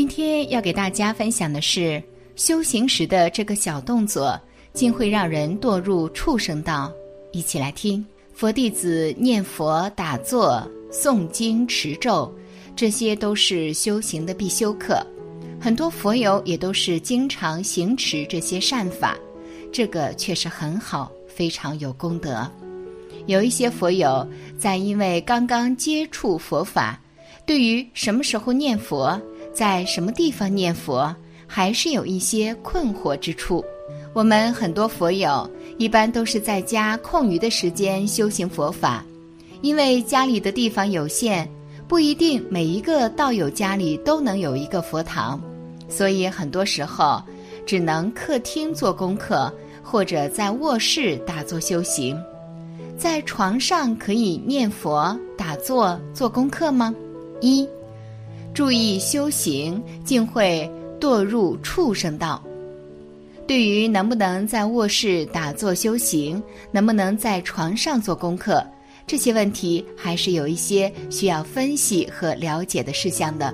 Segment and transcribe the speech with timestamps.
[0.00, 2.02] 今天要给大家分享的是，
[2.34, 4.40] 修行时的这个小动作，
[4.72, 6.90] 竟会让人堕入畜生道。
[7.32, 8.02] 一起来听。
[8.32, 12.34] 佛弟子念佛、打坐、诵经、持咒，
[12.74, 15.06] 这些都是修行的必修课。
[15.60, 19.14] 很多佛友也都是经常行持这些善法，
[19.70, 22.50] 这个确实很好，非常有功德。
[23.26, 24.26] 有一些佛友
[24.58, 26.98] 在因为刚刚接触佛法，
[27.44, 29.20] 对于什么时候念佛，
[29.52, 31.14] 在什么地方念佛，
[31.46, 33.64] 还是有一些困惑之处。
[34.12, 39.04] 我们很多佛友一般都是在家空余的时间修行佛法，
[39.60, 41.48] 因为家里的地方有限，
[41.86, 45.40] 不一定每一个道友家里都能有一个佛堂，
[45.88, 47.22] 所以很多时候
[47.64, 52.20] 只能客厅做功课，或者在卧室打坐修行。
[52.98, 56.94] 在床上可以念佛、打坐、做功课吗？
[57.40, 57.66] 一
[58.52, 60.70] 注意修行，竟会
[61.00, 62.42] 堕入畜生道。
[63.46, 66.40] 对于能不能在卧室打坐修行，
[66.70, 68.64] 能不能在床上做功课，
[69.06, 73.52] 这些问题还是有一些需要分析和了解的事项的。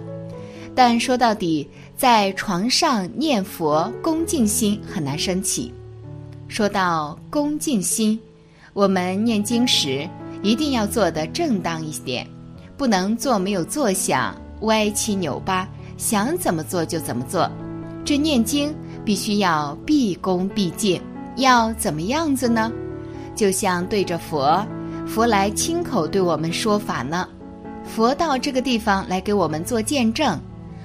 [0.74, 5.72] 但说到底，在床上念佛，恭敬心很难升起。
[6.48, 8.20] 说到恭敬心，
[8.74, 10.06] 我们念经时
[10.42, 12.26] 一定要做的正当一点，
[12.76, 14.36] 不能做没有坐想。
[14.60, 17.50] 歪七扭八，想怎么做就怎么做。
[18.04, 21.00] 这念经必须要毕恭毕敬，
[21.36, 22.72] 要怎么样子呢？
[23.34, 24.64] 就像对着佛，
[25.06, 27.28] 佛来亲口对我们说法呢。
[27.84, 30.40] 佛到这个地方来给我们做见证，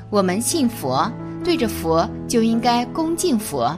[0.09, 1.11] 我们信佛，
[1.44, 3.75] 对着佛就应该恭敬佛，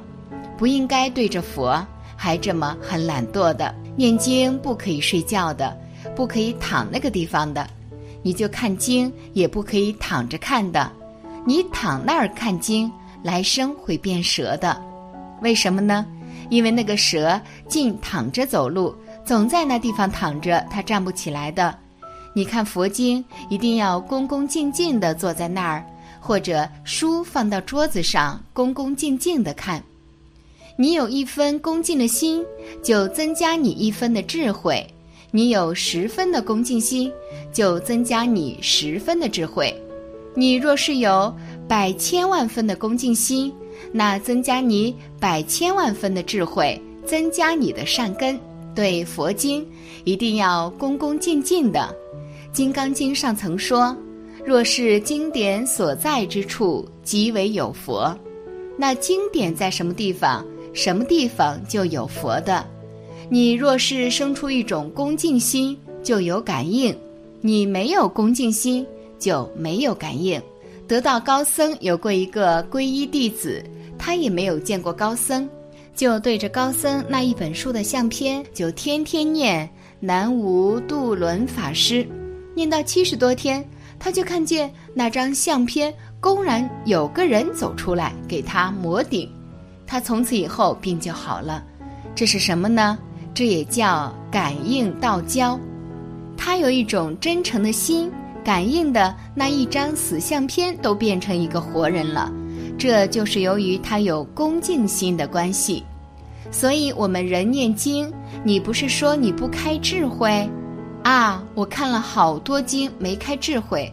[0.58, 4.58] 不应该对着佛还这么很懒惰的念经。
[4.60, 5.78] 不可以睡觉的，
[6.16, 7.66] 不可以躺那个地方的。
[8.24, 10.92] 你就看经也不可以躺着看的，
[11.46, 14.82] 你躺那儿看经，来生会变蛇的。
[15.42, 16.06] 为什么呢？
[16.50, 18.96] 因为那个蛇净躺着走路，
[19.26, 21.78] 总在那地方躺着，它站不起来的。
[22.34, 25.86] 你看佛经，一定要恭恭敬敬地坐在那儿，
[26.20, 29.84] 或者书放到桌子上，恭恭敬敬地看。
[30.78, 32.44] 你有一分恭敬的心，
[32.84, 34.86] 就增加你一分的智慧。
[35.36, 37.12] 你有十分的恭敬心，
[37.52, 39.74] 就增加你十分的智慧；
[40.36, 41.36] 你若是有
[41.68, 43.52] 百千万分的恭敬心，
[43.92, 48.40] 那增加你百千万分的智慧，增加你的善根。
[48.76, 49.66] 对佛经
[50.04, 51.80] 一定要恭恭敬敬的。
[52.56, 53.98] 《金刚经》上曾说
[54.46, 58.16] ：“若是经典所在之处，即为有佛。”
[58.78, 62.64] 那经典在什么地方，什么地方就有佛的。
[63.30, 66.94] 你若是生出一种恭敬心，就有感应；
[67.42, 68.86] 你没有恭敬心，
[69.18, 70.42] 就没有感应。
[70.88, 73.64] 得道高僧有过一个皈依弟子，
[73.98, 75.50] 他也没有见过高僧，
[75.96, 79.68] 就对着高僧那一本书的相片，就天天念
[80.00, 82.06] 南无度轮法师，
[82.54, 83.66] 念到七十多天，
[83.98, 89.28] 他就看见那张相片公然有个人走出来给他摩顶，
[89.88, 91.64] 他从此以后病就好了。
[92.14, 93.00] 这是什么呢？
[93.34, 95.60] 这也叫感应道交，
[96.38, 98.12] 他有一种真诚的心，
[98.44, 102.32] 感应的那一张死相片都变成一个活人了，
[102.78, 105.84] 这就是由于他有恭敬心的关系。
[106.52, 108.14] 所以，我们人念经，
[108.44, 110.48] 你不是说你不开智慧，
[111.04, 113.92] 啊，我看了好多经没开智慧，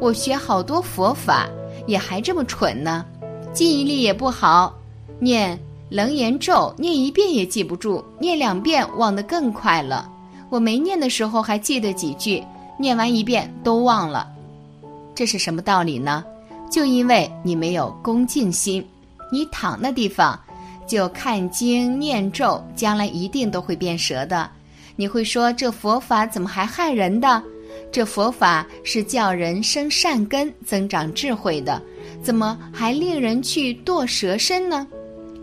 [0.00, 1.48] 我学好多佛法
[1.86, 3.04] 也还这么蠢呢，
[3.52, 4.74] 记忆力也不好，
[5.20, 5.56] 念。
[5.90, 10.08] 楞严咒念一遍也记不住，念两遍忘得更快了。
[10.48, 12.42] 我没念的时候还记得几句，
[12.78, 14.28] 念完一遍都忘了。
[15.16, 16.24] 这是什么道理呢？
[16.70, 18.86] 就因为你没有恭敬心，
[19.32, 20.38] 你躺那地方
[20.86, 24.48] 就看经念咒，将来一定都会变蛇的。
[24.94, 27.42] 你会说这佛法怎么还害人的？
[27.90, 31.82] 这佛法是叫人生善根、增长智慧的，
[32.22, 34.86] 怎么还令人去堕蛇身呢？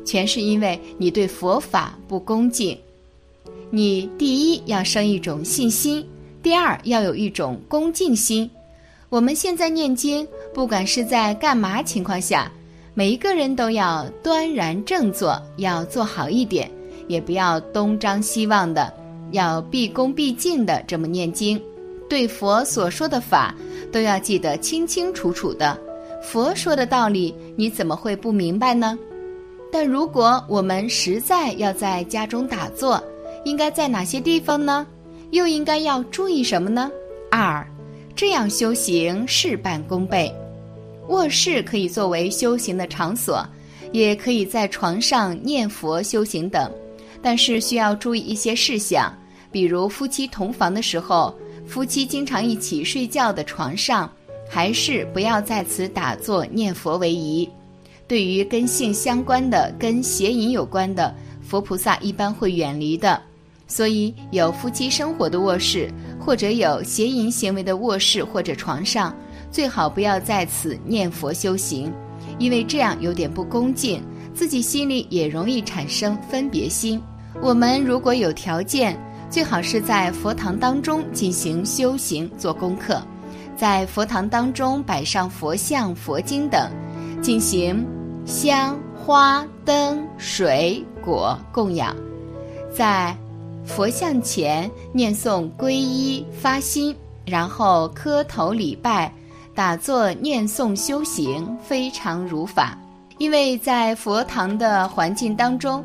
[0.08, 2.76] 全是因为你对佛法不恭敬。
[3.70, 6.04] 你第一要生一种信心，
[6.42, 8.50] 第二要有一种恭敬心。
[9.10, 12.50] 我们现在念经，不管是在干嘛情况下，
[12.94, 16.72] 每一个人都要端然正坐，要做好一点，
[17.10, 18.94] 也不要东张西望的，
[19.32, 21.62] 要毕恭毕敬的这么念经。
[22.10, 23.54] 对佛所说的法，
[23.92, 25.78] 都要记得清清楚楚的。
[26.24, 28.98] 佛说的道理，你怎么会不明白呢？
[29.72, 33.02] 但如果我们实在要在家中打坐，
[33.46, 34.86] 应该在哪些地方呢？
[35.32, 36.90] 又应该要注意什么呢？
[37.30, 37.66] 二，
[38.16, 40.34] 这样修行事半功倍。
[41.10, 43.46] 卧室可以作为修行的场所，
[43.92, 46.72] 也可以在床上念佛修行等，
[47.22, 49.14] 但是需要注意一些事项，
[49.52, 51.34] 比如夫妻同房的时候，
[51.66, 54.10] 夫妻经常一起睡觉的床上，
[54.50, 57.50] 还是不要在此打坐念佛为宜。
[58.08, 63.22] 对于跟性相关的、跟邪淫有关的，佛菩萨一般会远离的。
[63.68, 69.14] 所以，有夫妻生活的卧室，或者有邪淫行为的卧室或者床上。
[69.52, 71.92] 最好不要在此念佛修行，
[72.38, 74.02] 因为这样有点不恭敬，
[74.34, 77.02] 自己心里也容易产生分别心。
[77.42, 78.98] 我们如果有条件，
[79.30, 83.02] 最好是在佛堂当中进行修行做功课，
[83.58, 86.70] 在佛堂当中摆上佛像、佛经等，
[87.22, 87.86] 进行
[88.28, 91.96] 香花灯水果供养，
[92.76, 93.16] 在
[93.64, 96.94] 佛像前念诵皈依发心，
[97.26, 99.12] 然后磕头礼拜。
[99.56, 102.78] 打坐念诵修行非常如法，
[103.18, 105.84] 因为在佛堂的环境当中，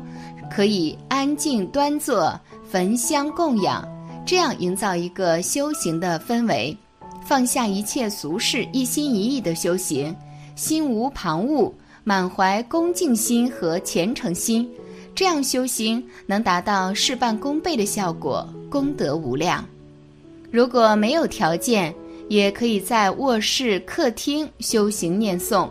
[0.51, 2.39] 可以安静端坐，
[2.69, 3.87] 焚香供养，
[4.25, 6.77] 这样营造一个修行的氛围，
[7.25, 10.15] 放下一切俗事，一心一意的修行，
[10.55, 11.71] 心无旁骛，
[12.03, 14.69] 满怀恭敬心和虔诚心，
[15.15, 19.65] 这样修行能达到事半功倍的效果，功德无量。
[20.51, 21.93] 如果没有条件，
[22.27, 25.69] 也可以在卧室、客厅修行念诵，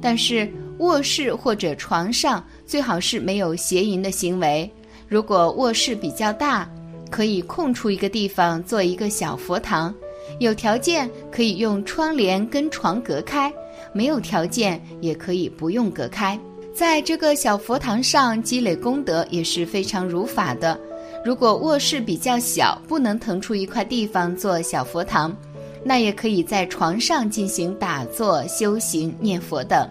[0.00, 0.48] 但是
[0.78, 4.70] 卧室或者床上最好是没有邪淫的行为。
[5.08, 6.68] 如果卧室比较大，
[7.10, 9.94] 可以空出一个地方做一个小佛堂，
[10.38, 13.52] 有条件可以用窗帘跟床隔开，
[13.92, 16.38] 没有条件也可以不用隔开。
[16.74, 20.78] 在这个小佛堂上积累功德也是非常如法的。
[21.24, 25.36] 如果卧室比较小，不能腾出一块地方做小佛堂。
[25.84, 29.88] 那也可以在床上进行打坐、修行、念佛等。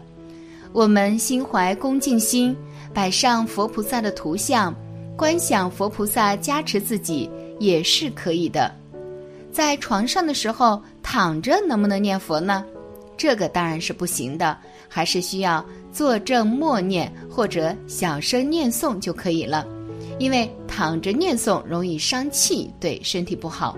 [0.71, 2.55] 我们心怀恭敬心，
[2.93, 4.73] 摆上佛菩萨的图像，
[5.17, 7.29] 观想佛菩萨加持自己
[7.59, 8.73] 也是可以的。
[9.51, 12.65] 在床上的时候躺着能不能念佛呢？
[13.21, 14.57] 这个当然是不行的，
[14.89, 15.63] 还是需要
[15.93, 19.63] 坐正默念或者小声念诵就可以了。
[20.17, 23.77] 因为躺着念诵容易伤气，对身体不好。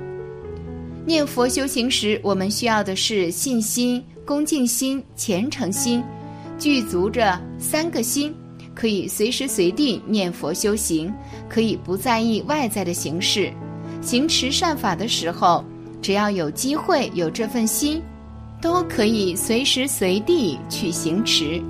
[1.06, 6.01] 念佛修行时，我们需要的是信心、恭敬心、虔诚心，
[6.57, 8.34] 具足着三个心，
[8.74, 11.13] 可以随时随地念佛修行，
[11.50, 13.51] 可以不在意外在的形式。
[14.01, 15.66] 行持善法的时候，
[16.01, 18.01] 只要有机会有这份心，
[18.63, 21.62] 都可以随时随地去行持。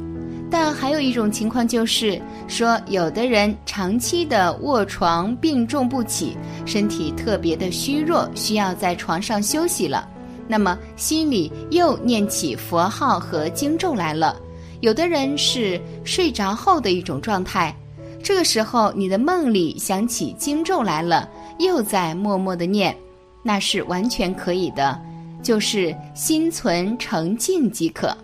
[0.52, 6.38] 但还有一种情况就是说，有的人长期的卧床病重不起，
[6.68, 10.08] 身体特别的虚弱，需要在床上休息了。
[10.48, 14.40] 那么心里又念起佛号和经咒来了。
[14.82, 17.76] 有的人是睡着后的一种状态，
[18.22, 22.96] 这个时候你的梦里想起经咒来了，又在默默的念，
[23.42, 25.02] 那是完全可以的，
[25.44, 28.18] 就是心存诚敬即可。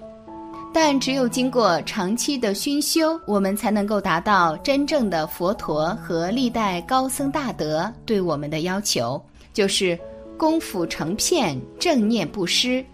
[0.71, 9.19] 但只有经过长期的熏修，我们才能够达到真正的佛陀和历代高僧大德对我们的要求，
[9.51, 9.97] 就是
[10.37, 12.85] 功夫成片，正念不失，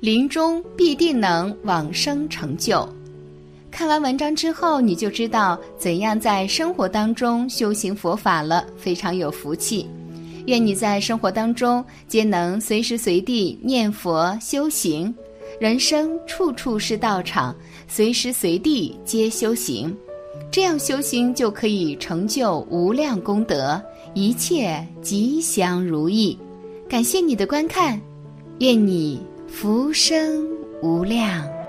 [0.00, 2.86] 临终必定能往生成就。
[3.70, 9.88] 看完文章之后，你就知道怎样在生活当中修行佛法了，非常有福气。
[10.46, 15.14] 愿你在生活当中皆能随时随地念佛修行。
[15.60, 17.54] 人生处处是道场，
[17.86, 19.94] 随时随地皆修行，
[20.50, 23.82] 这样修行就可以成就无量功德，
[24.14, 26.38] 一切吉祥如意。
[26.88, 28.00] 感谢你的观看，
[28.60, 30.46] 愿你福生
[30.82, 31.59] 无量。